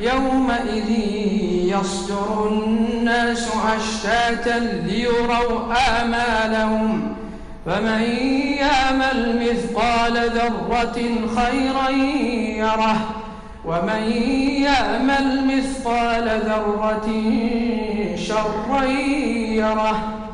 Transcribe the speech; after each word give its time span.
يومئذ 0.00 0.90
يصدر 1.68 2.48
الناس 2.48 3.48
أشتاتا 3.76 4.58
ليروا 4.58 5.74
آمالهم. 6.02 7.14
فمن 7.66 8.02
يعمل 8.60 9.40
مثقال 9.42 10.30
ذرة 10.30 11.00
خيرا 11.36 11.88
يره. 12.58 12.96
ومن 13.64 14.02
يعمل 14.62 15.46
مثقال 15.46 16.28
ذرة 16.28 17.08
شرا 18.16 18.84
يره. 19.48 20.29